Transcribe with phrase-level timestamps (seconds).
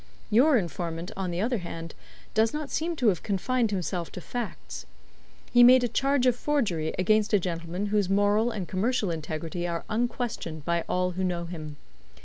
[0.31, 1.93] Your informant, on the other hand,
[2.33, 4.87] does not seem to have confined himself to facts.
[5.53, 9.85] He made a charge of forgery against a gentleman whose moral and commercial integrity are
[9.91, 11.75] unquestioned by all who know him.